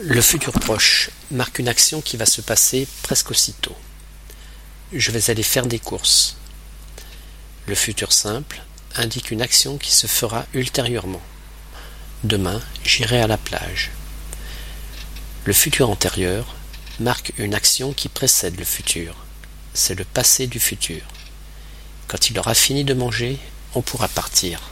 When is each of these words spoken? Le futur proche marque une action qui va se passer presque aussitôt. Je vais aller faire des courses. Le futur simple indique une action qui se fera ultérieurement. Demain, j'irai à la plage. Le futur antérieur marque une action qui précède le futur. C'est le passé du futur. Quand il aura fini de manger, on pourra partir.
Le 0.00 0.22
futur 0.22 0.52
proche 0.54 1.10
marque 1.30 1.58
une 1.58 1.68
action 1.68 2.00
qui 2.00 2.16
va 2.16 2.24
se 2.24 2.40
passer 2.40 2.88
presque 3.02 3.30
aussitôt. 3.30 3.76
Je 4.90 5.10
vais 5.10 5.30
aller 5.30 5.42
faire 5.42 5.66
des 5.66 5.78
courses. 5.78 6.36
Le 7.66 7.74
futur 7.74 8.10
simple 8.10 8.62
indique 8.96 9.30
une 9.30 9.42
action 9.42 9.76
qui 9.76 9.92
se 9.92 10.06
fera 10.06 10.46
ultérieurement. 10.54 11.20
Demain, 12.24 12.62
j'irai 12.84 13.20
à 13.20 13.26
la 13.26 13.36
plage. 13.36 13.90
Le 15.44 15.52
futur 15.52 15.90
antérieur 15.90 16.54
marque 16.98 17.34
une 17.36 17.54
action 17.54 17.92
qui 17.92 18.08
précède 18.08 18.58
le 18.58 18.64
futur. 18.64 19.14
C'est 19.74 19.94
le 19.94 20.04
passé 20.04 20.46
du 20.46 20.58
futur. 20.58 21.02
Quand 22.08 22.30
il 22.30 22.38
aura 22.38 22.54
fini 22.54 22.84
de 22.84 22.94
manger, 22.94 23.38
on 23.74 23.82
pourra 23.82 24.08
partir. 24.08 24.71